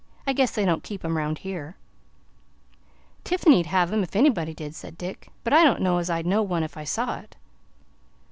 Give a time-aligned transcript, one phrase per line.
[0.25, 1.75] I guess they don't keep 'em 'round here."
[3.23, 6.25] "Tiffany 'd have 'em if anybody did," said Dick, "but I don't know as I'd
[6.25, 7.35] know one if I saw it."